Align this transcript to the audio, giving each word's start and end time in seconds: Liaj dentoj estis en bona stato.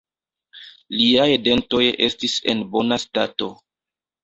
Liaj 1.01 1.27
dentoj 1.49 1.83
estis 2.07 2.39
en 2.55 2.65
bona 2.75 3.01
stato. 3.07 3.53